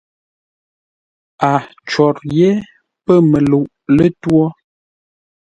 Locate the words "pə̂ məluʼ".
3.05-3.67